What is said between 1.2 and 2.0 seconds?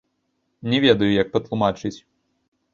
як патлумачыць.